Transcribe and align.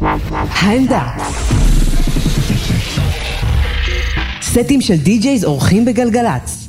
העמדה. 0.00 1.02
סטים 4.42 4.80
של 4.80 4.96
די-ג'ייז 4.96 5.44
אורחים 5.44 5.84
בגלגלצ. 5.84 6.59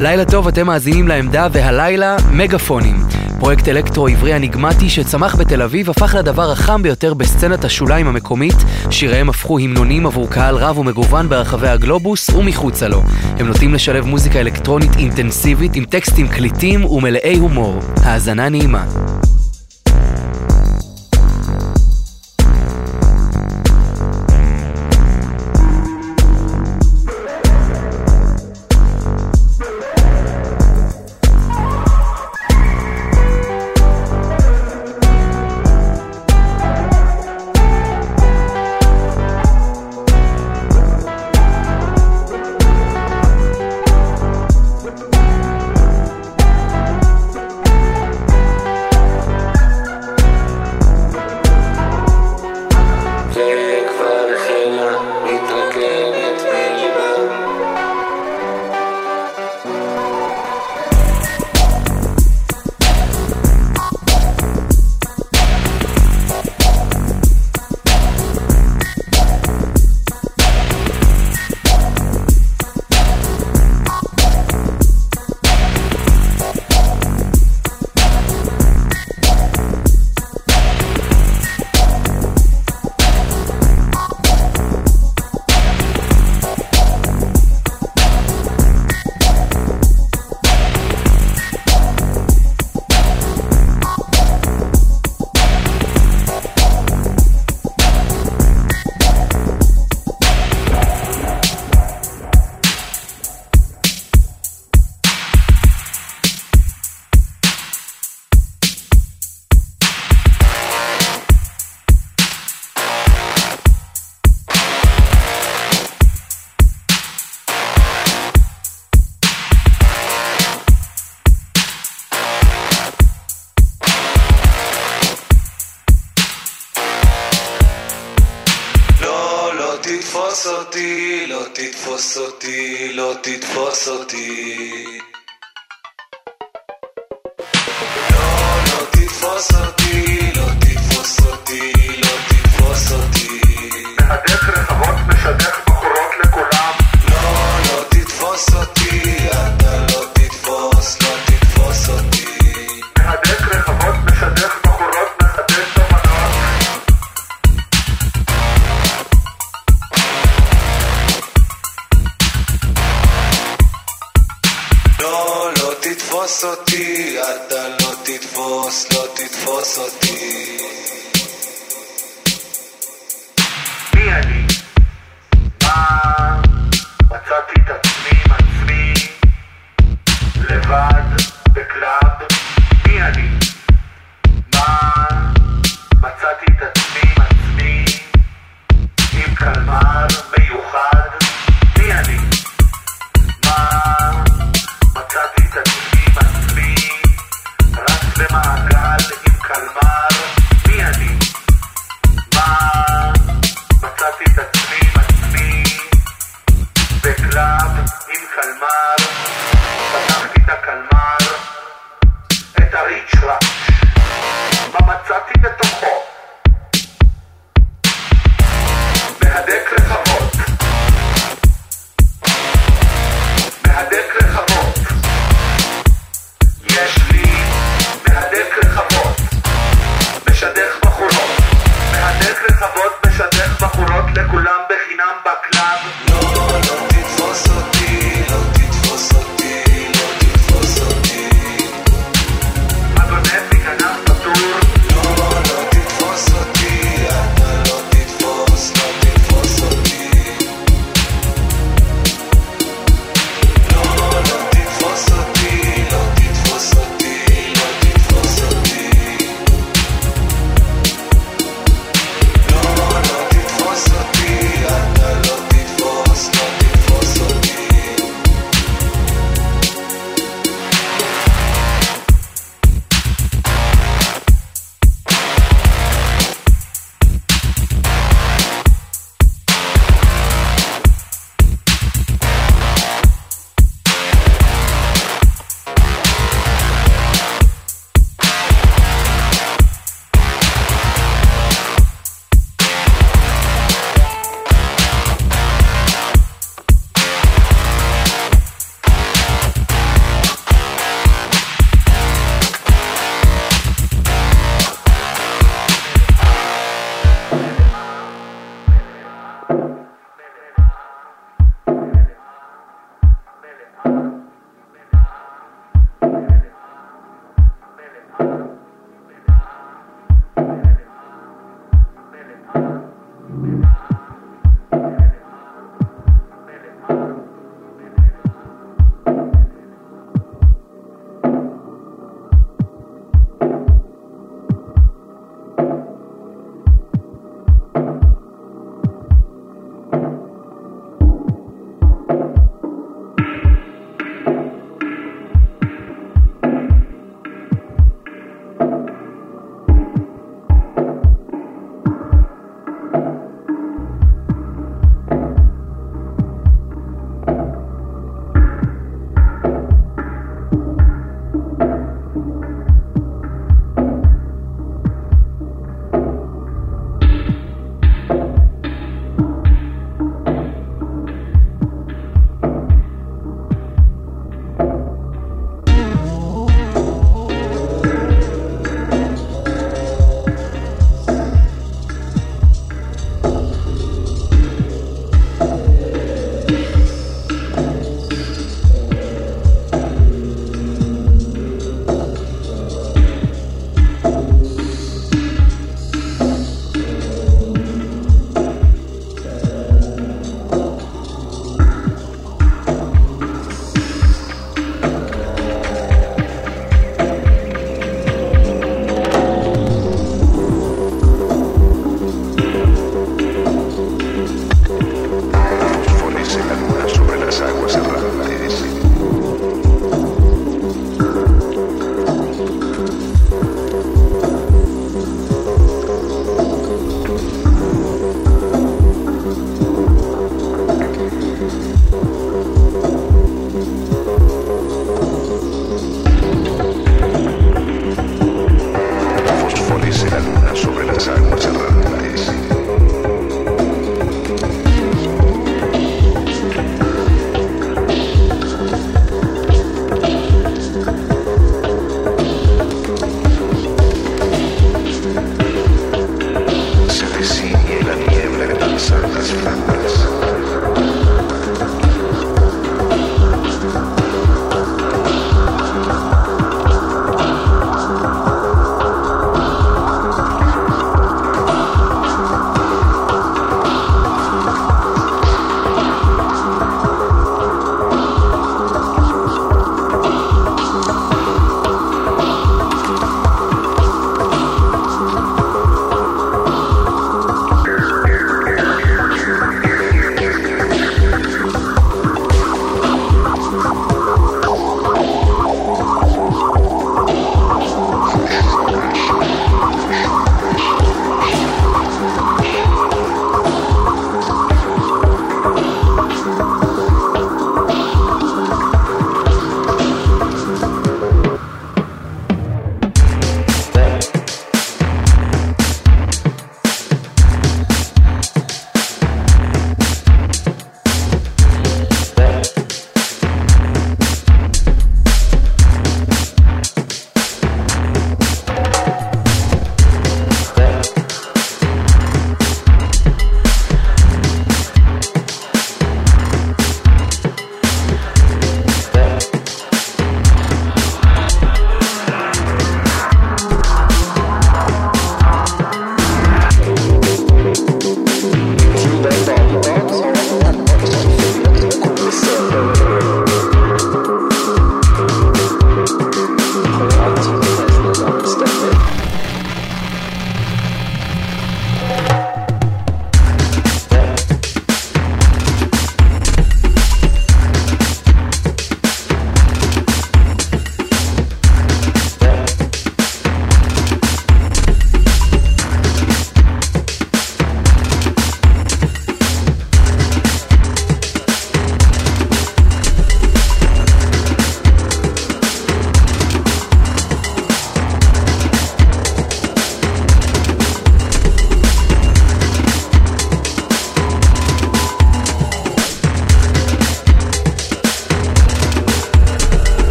לילה 0.00 0.24
טוב, 0.24 0.48
אתם 0.48 0.66
מאזינים 0.66 1.08
לעמדה, 1.08 1.48
והלילה 1.52 2.16
מגפונים. 2.32 2.96
פרויקט 3.38 3.68
אלקטרו 3.68 4.08
עברי 4.08 4.36
אניגמטי 4.36 4.88
שצמח 4.90 5.36
בתל 5.36 5.62
אביב 5.62 5.90
הפך 5.90 6.14
לדבר 6.18 6.50
החם 6.50 6.82
ביותר 6.82 7.14
בסצנת 7.14 7.64
השוליים 7.64 8.06
המקומית, 8.06 8.54
שיריהם 8.90 9.28
הפכו 9.28 9.58
המנונים 9.58 10.06
עבור 10.06 10.30
קהל 10.30 10.56
רב 10.56 10.78
ומגוון 10.78 11.28
ברחבי 11.28 11.68
הגלובוס 11.68 12.30
ומחוצה 12.30 12.88
לו. 12.88 13.02
הם 13.38 13.46
נוטים 13.46 13.74
לשלב 13.74 14.06
מוזיקה 14.06 14.40
אלקטרונית 14.40 14.96
אינטנסיבית 14.96 15.76
עם 15.76 15.84
טקסטים 15.84 16.28
קליטים 16.28 16.84
ומלאי 16.84 17.36
הומור. 17.36 17.78
האזנה 18.02 18.48
נעימה. 18.48 18.84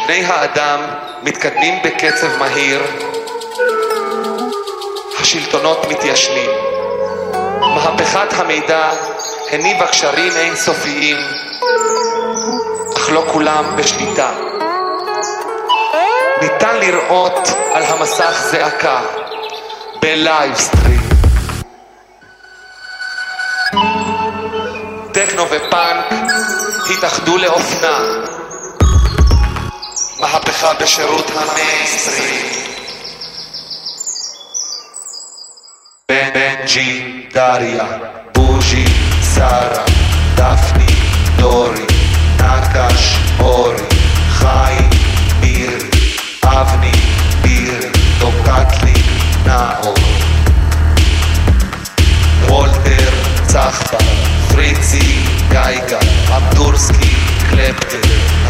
כשבני 0.00 0.24
האדם 0.24 0.80
מתקדמים 1.22 1.82
בקצב 1.84 2.38
מהיר, 2.38 2.82
השלטונות 5.20 5.86
מתיישנים. 5.88 6.50
מהפכת 7.60 8.32
המידע 8.32 8.90
הניבה 9.50 9.86
קשרים 9.86 10.32
אינסופיים, 10.36 11.16
אך 12.96 13.10
לא 13.10 13.24
כולם 13.32 13.76
בשליטה. 13.76 14.30
ניתן 16.42 16.76
לראות 16.76 17.48
על 17.72 17.82
המסך 17.82 18.42
זעקה 18.50 19.00
בלייבסטרים. 20.02 21.00
טכנו 25.12 25.46
ופאנק 25.50 26.04
התאחדו 26.90 27.38
לאופנה. 27.38 28.29
מהפכה 30.62 30.84
בשירות 30.84 31.30
המיינסטרים. 31.30 32.46
בנג'י, 36.08 37.26
דריה, 37.32 37.84
בוז'י, 38.34 38.84
שרה, 39.34 39.84
דפני, 40.34 40.86
דורי, 41.36 41.86
נקש, 42.36 43.16
אורי, 43.38 43.82
חיים, 44.28 44.90
מירי, 45.40 45.90
אבני, 46.44 46.92
בירי, 47.42 47.90
טוקטלי, 48.20 49.02
נאור. 49.46 49.94
וולטר, 52.48 53.10
צחפה, 53.46 53.98
פריצי, 54.52 55.24
גייגה, 55.48 55.98
אמדורסקי, 56.36 57.16
קלפטר, 57.50 58.00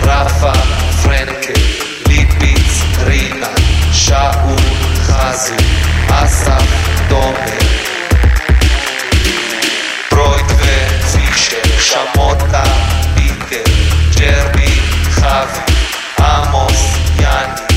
רפה, 0.03 0.53
פרנקל, 1.03 1.80
שאול, 4.11 4.57
חזי, 5.03 5.55
אסף, 6.09 6.63
תומר, 7.09 7.59
פרויד 10.09 10.47
ופישר, 10.47 11.79
שמוטה, 11.81 12.63
פיטר, 13.15 13.73
ג'רבי, 14.19 14.81
חבי, 15.11 15.73
עמוס, 16.21 16.97
יאני, 17.21 17.70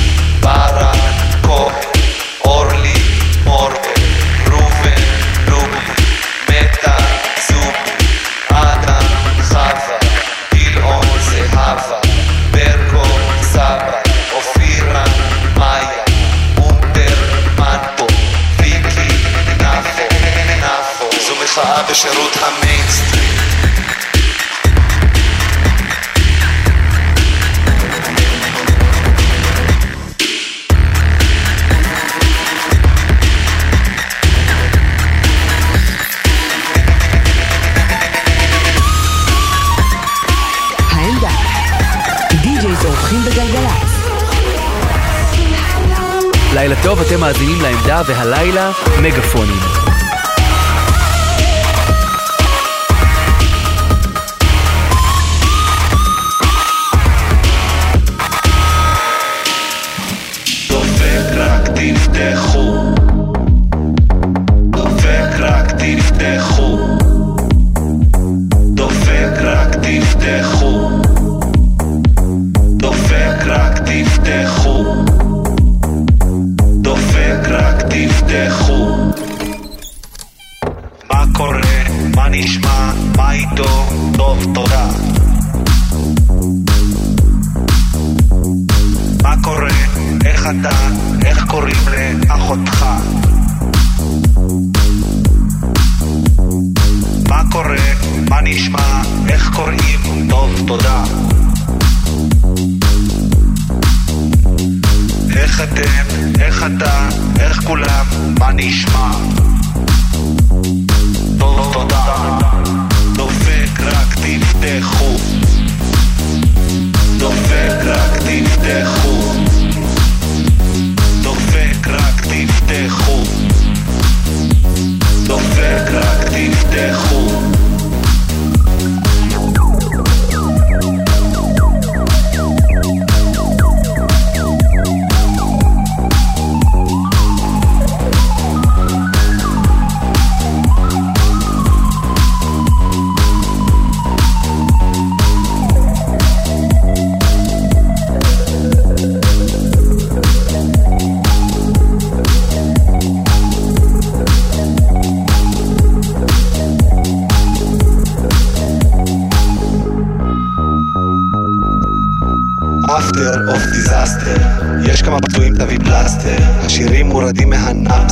מאזינים 47.24 47.62
לעמדה 47.62 48.02
והלילה 48.08 48.72
מגפונים. 49.02 49.83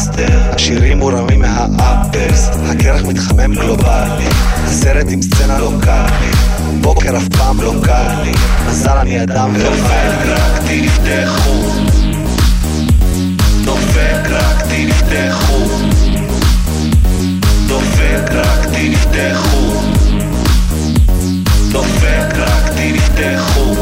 מאסטר 0.02 0.52
השירים 0.56 1.00
מורמים 1.00 1.42
מהאפלס 1.42 2.50
הקרח 2.70 3.02
מתחמם 3.06 3.56
גלובלי 3.56 4.28
הסרט 4.64 5.06
עם 5.10 5.22
סצנה 5.22 5.60
לא 5.60 5.72
לוקאלית 5.72 6.36
בוקר 6.82 7.18
אף 7.18 7.28
פעם 7.28 7.62
לא 7.62 7.74
קל 7.84 8.22
לי 8.24 8.32
מזל 8.68 8.98
אני 8.98 9.24
אדם 9.24 9.54
דופק 9.58 10.26
רק 10.28 10.62
תפתחו 10.62 11.62
דופק 13.66 14.30
רק 14.30 14.62
תפתחו 14.62 15.66
דופק 17.68 18.32
רק 18.32 18.66
תפתחו 18.66 19.82
דופק 21.72 22.38
רק 22.38 22.70
תפתחו 22.70 23.76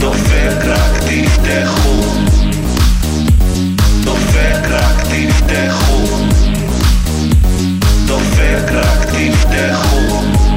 דופק 0.00 0.64
רק 0.64 1.02
תפתחו 1.02 2.25
דופק 4.66 4.74
רק 4.74 5.02
תפתחו. 5.02 6.04
דופק 8.06 8.72
רק 8.72 9.04
תפתחו. 9.04 10.55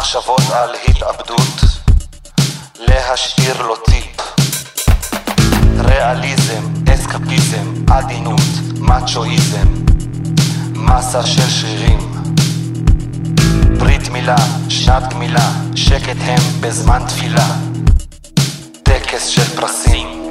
מחשבות 0.00 0.50
על 0.52 0.70
התאבדות, 0.88 1.60
להשאיר 2.78 3.62
לו 3.62 3.76
טיפ. 3.76 4.20
ריאליזם, 5.78 6.62
אסקפיזם, 6.94 7.74
עדינות, 7.90 8.40
מאצ'ואיזם, 8.78 9.68
מסה 10.74 11.26
של 11.26 11.50
שרירים. 11.50 12.12
ברית 13.78 14.08
מילה, 14.08 14.36
שנת 14.68 15.12
גמילה, 15.12 15.50
שקט 15.74 16.16
הם 16.20 16.40
בזמן 16.60 17.02
תפילה. 17.08 17.46
טקס 18.82 19.26
של 19.26 19.56
פרסים. 19.56 20.29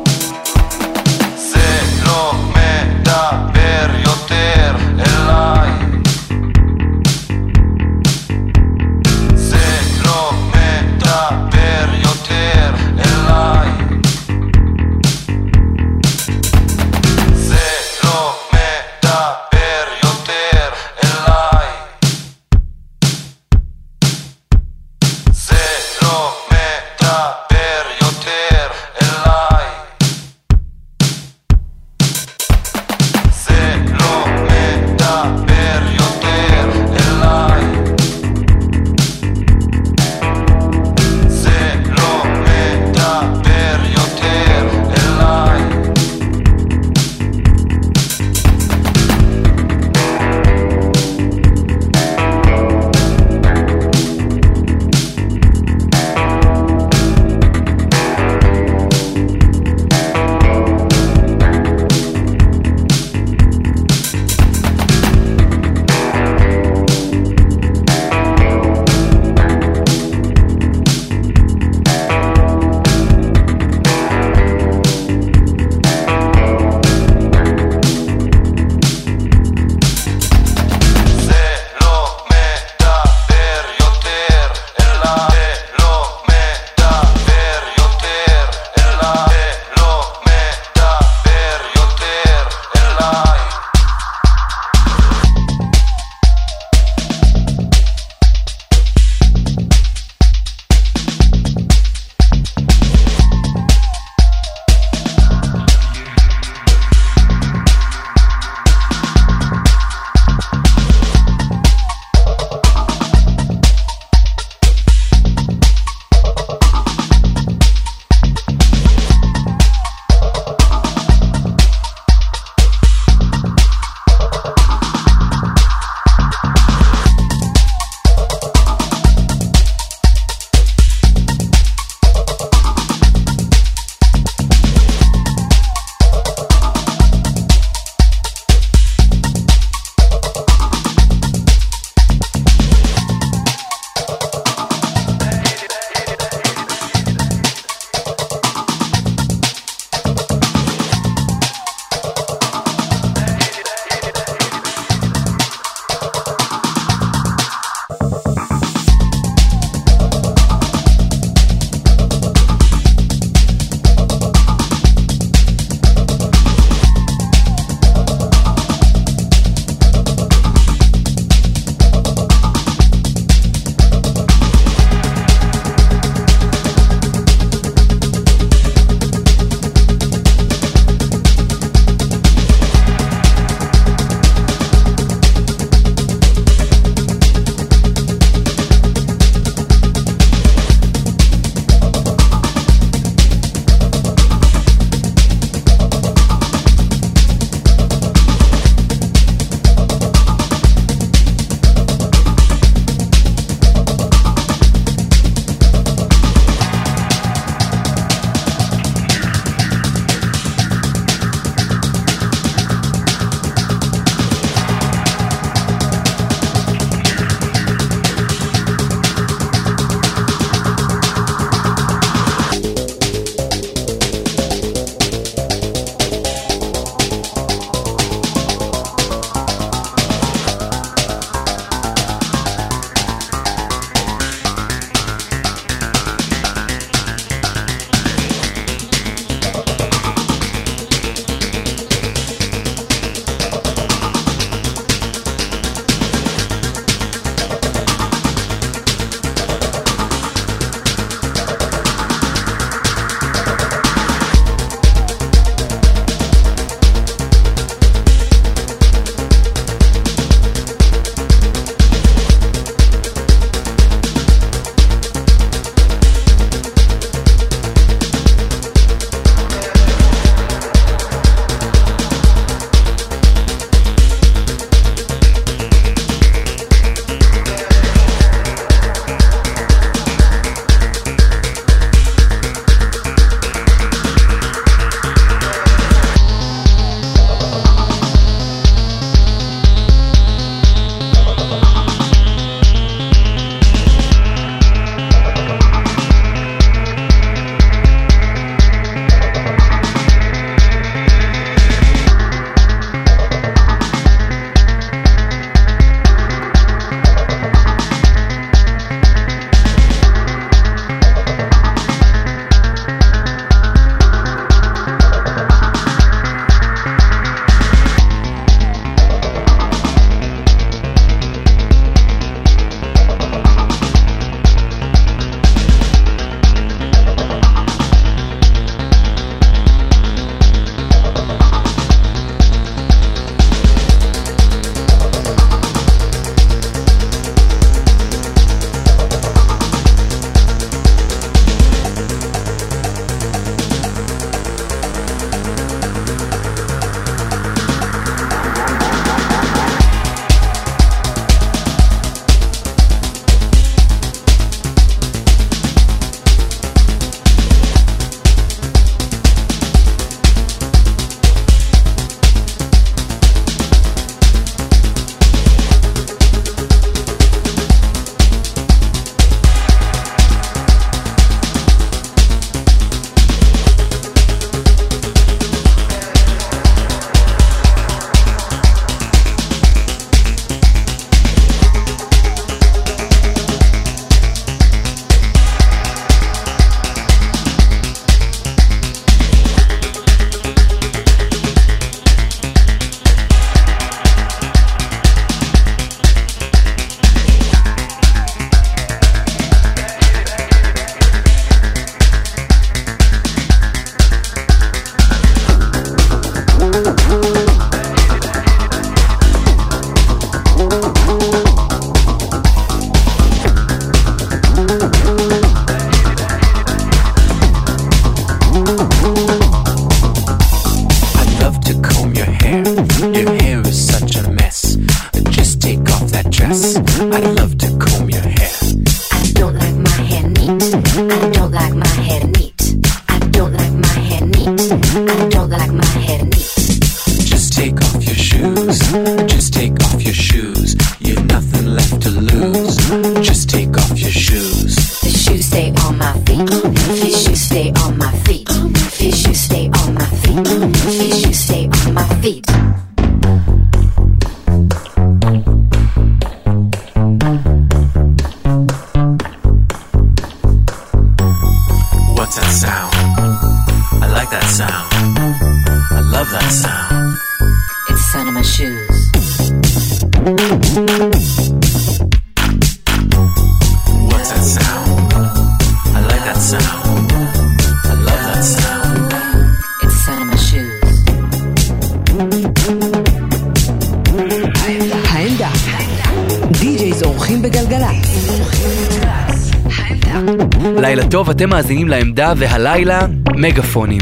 מאזינים 492.09 492.09
לעמדה, 492.09 492.32
והלילה, 492.36 493.01
מגפונים. 493.36 494.01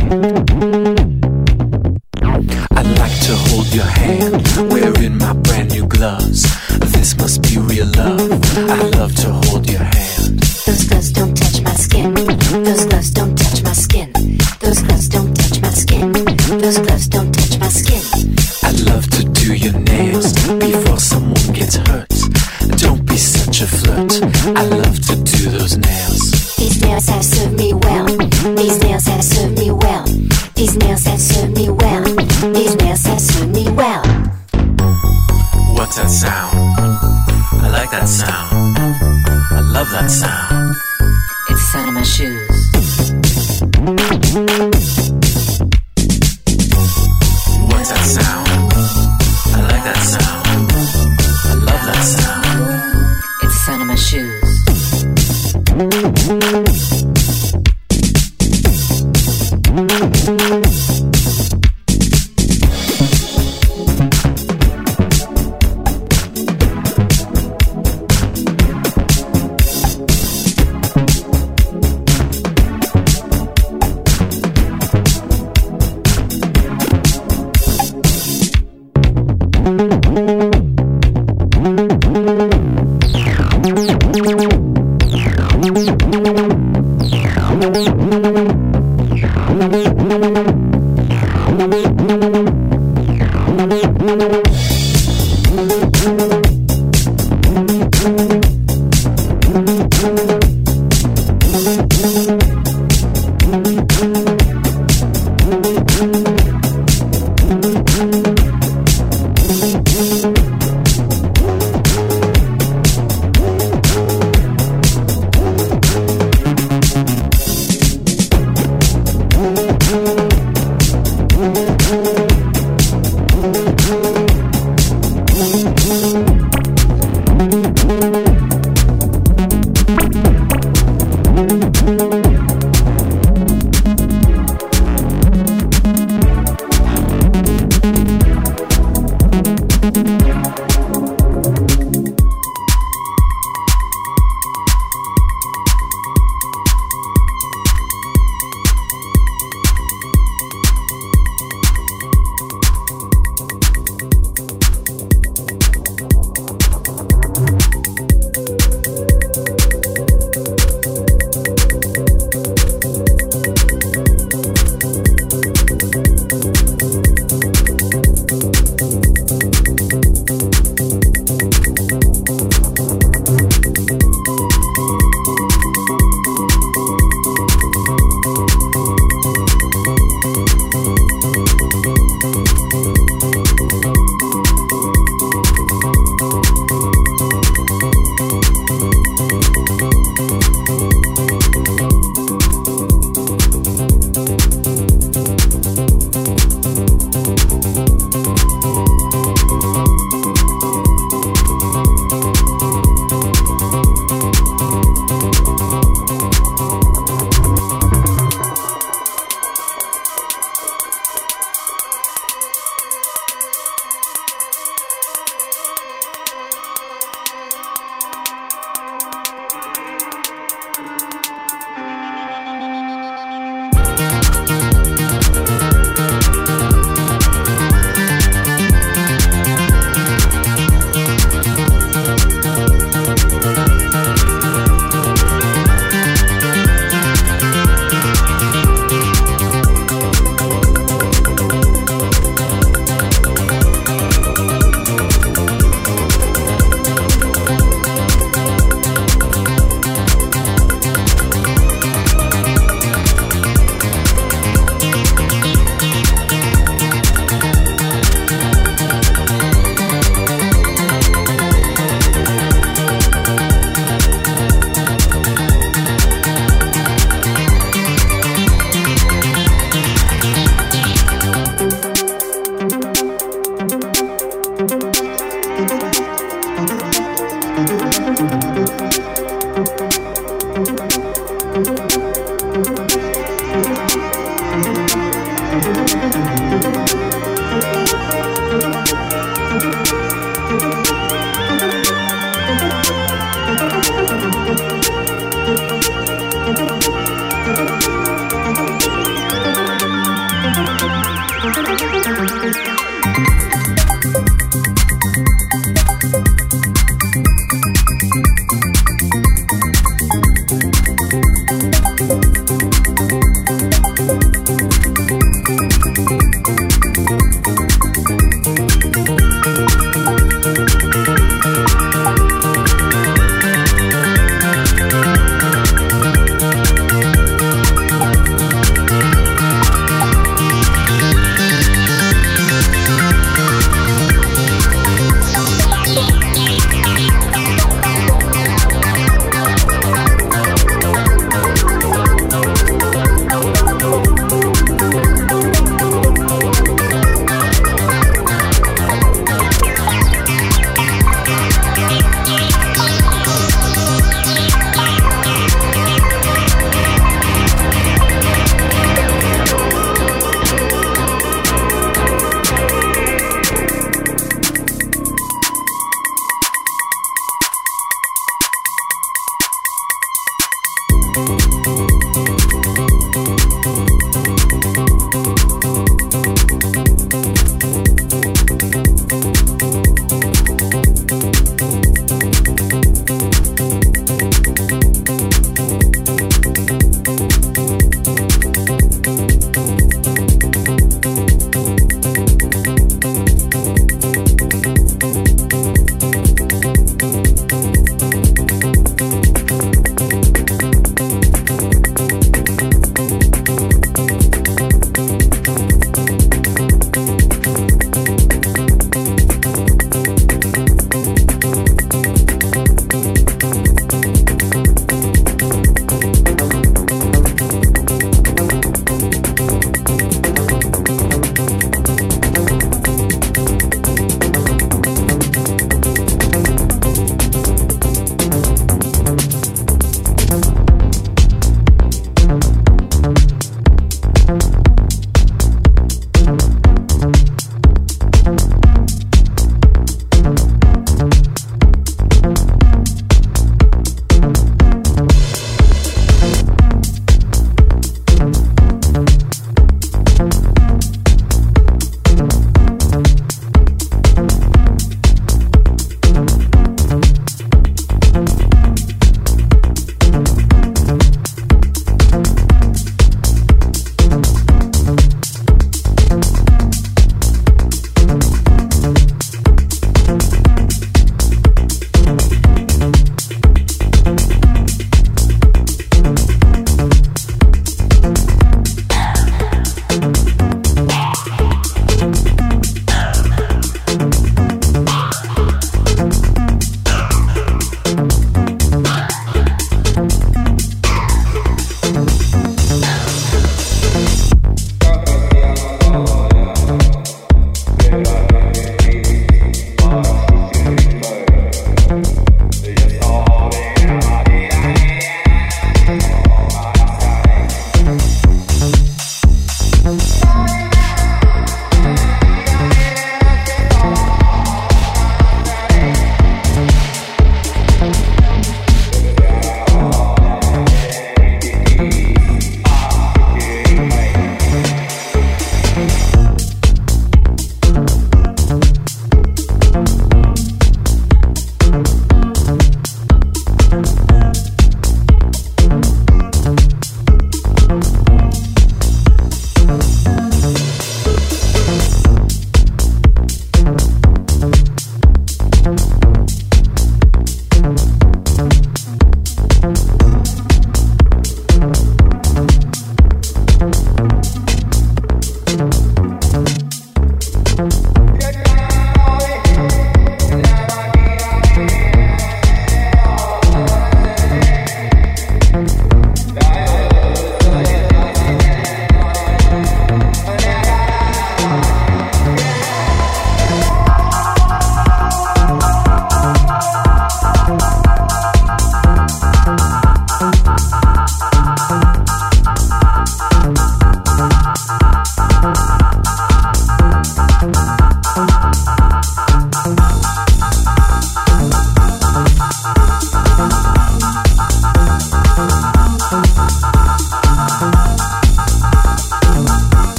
I'd 2.77 2.91
like 3.03 3.19
to 3.29 3.35
hold 3.47 3.69
your 3.79 3.91
hand, 4.01 4.43
wearing 4.73 5.15
my 5.25 5.33
brand 5.45 5.69
new 5.75 5.87
gloves. 5.97 6.41
This 6.95 7.11
must 7.21 7.39
be 7.47 7.55
real 7.71 7.89
love. 8.01 8.31
I'd 8.75 8.89
love 8.99 9.15
to 9.25 9.31
hold 9.45 9.65
your 9.75 9.87
hand. 9.97 10.35
Those 10.67 10.85
gloves 10.89 11.11
don't 11.19 11.35
touch 11.43 11.59
my 11.69 11.77
skin. 11.85 12.09
Those 12.67 12.85
gloves 12.91 13.11
don't 13.19 13.35
touch 13.43 13.59
my 13.69 13.75
skin. 13.85 14.09
Those 14.65 14.81
gloves 14.87 15.09
don't 15.15 15.33
touch 15.41 15.57
my 15.67 15.73
skin. 15.83 16.05
Those 16.63 16.79
gloves 16.85 17.07
don't 17.15 17.31
touch 17.39 17.55
my 17.63 17.71
skin. 17.81 18.03
I'd 18.67 18.81
love 18.91 19.07
to 19.17 19.23
do 19.41 19.49
your 19.65 19.77
nails 19.93 20.29
before 20.67 21.01
someone 21.13 21.49
gets 21.59 21.77
hurt. 21.87 22.13
Don't 22.85 23.03
be 23.11 23.19
such 23.37 23.57
a 23.67 23.69
flirt. 23.79 24.13
I 24.63 24.65
love 24.83 24.97
to 25.09 25.15
do 25.33 25.41
those 25.57 25.75
nails. 25.89 26.36
These 26.58 26.82
nails 26.82 27.08
have 27.10 27.24
served 27.24 27.58
me 27.60 27.74
well. 27.74 28.08
These 28.56 28.82
nails 28.82 29.06
have 29.06 29.24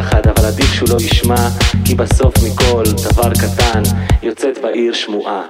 ביחד, 0.00 0.26
אבל 0.26 0.46
עדיף 0.46 0.72
שהוא 0.72 0.88
לא 0.92 0.96
ישמע, 0.96 1.48
כי 1.84 1.94
בסוף 1.94 2.34
מכל 2.46 2.82
דבר 2.82 3.30
קטן 3.34 3.82
יוצאת 4.22 4.58
בעיר 4.62 4.92
שמועה. 4.92 5.42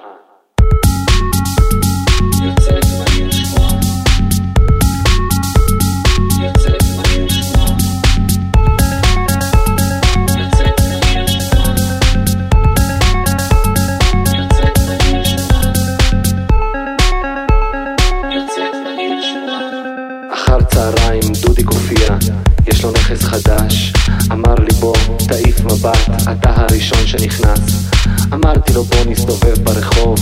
לא 28.80 28.86
בוא 28.86 29.12
נסתובב 29.12 29.64
ברחוב, 29.64 30.18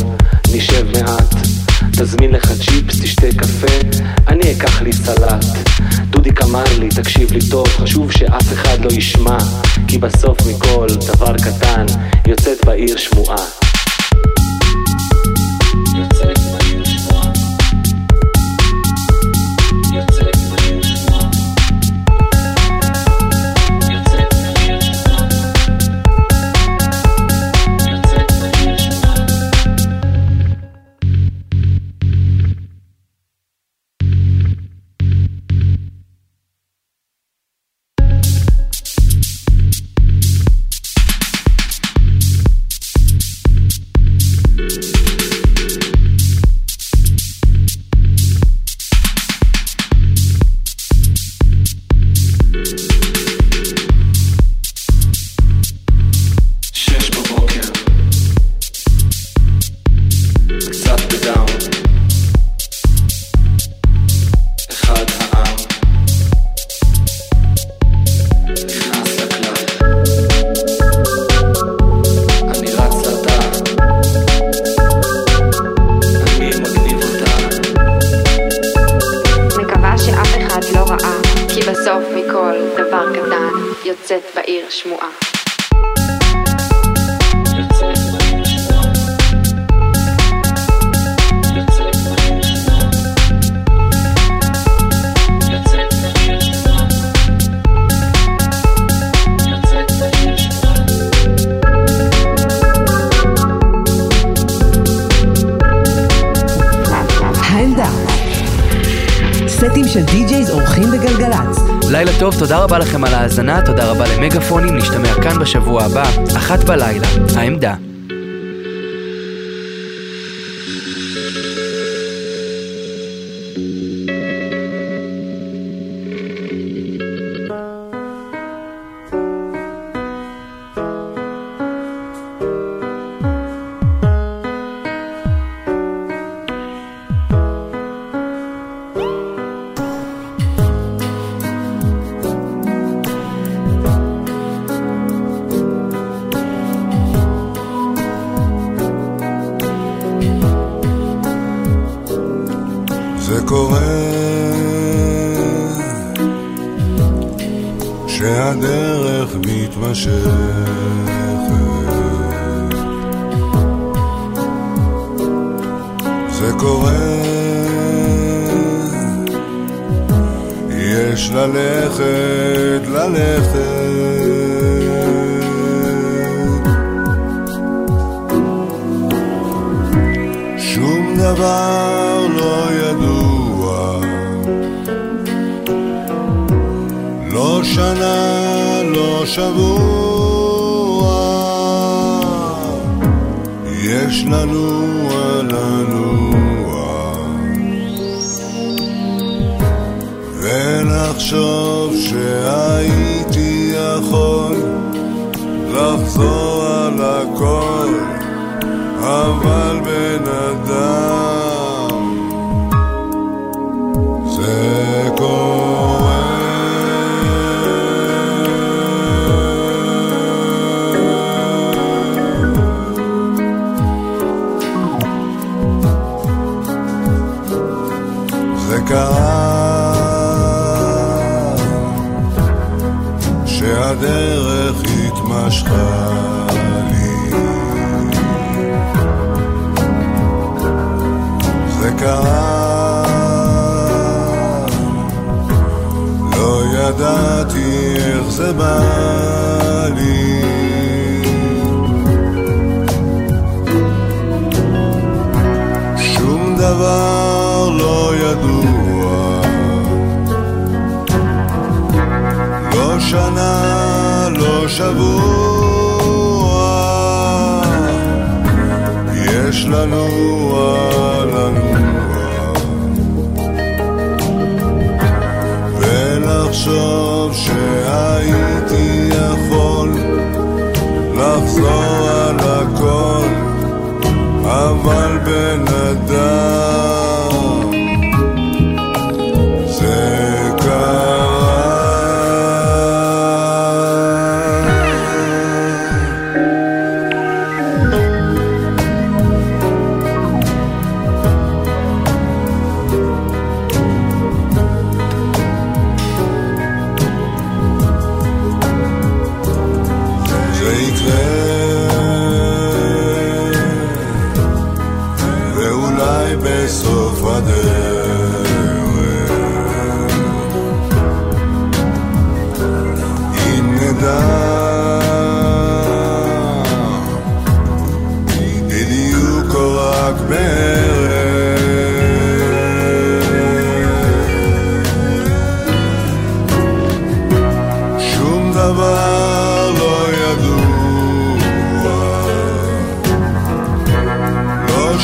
נשב 0.55 0.87
מעט. 0.93 1.35
תזמין 1.93 2.31
לך 2.31 2.53
צ'יפס, 2.53 3.01
תשתה 3.03 3.27
קפה, 3.37 3.99
אני 4.29 4.53
אקח 4.53 4.83
לי 4.83 4.93
סלט. 4.93 5.45
דודיק 6.11 6.43
אמר 6.43 6.65
לי, 6.79 6.89
תקשיב 6.89 7.33
לי 7.33 7.41
טוב, 7.51 7.69
חשוב 7.69 8.13
שאף 8.13 8.53
אחד 8.53 8.85
לא 8.85 8.91
ישמע, 8.91 9.39
כי 9.89 9.99
בסוף 9.99 10.39
מכל 10.47 10.87
דבר 11.07 11.37
קטן 11.37 11.87
יוצאת 12.27 12.65
בעיר 12.65 12.97
שמועה. 12.97 13.68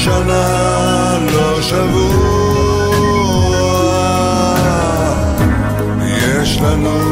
שנה, 0.05 1.18
לא 1.32 1.62
שבוע. 1.62 2.94
יש 6.42 6.61
לנו 6.61 7.03